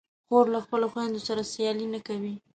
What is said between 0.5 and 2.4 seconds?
له خپلو خویندو سره سیالي نه کوي.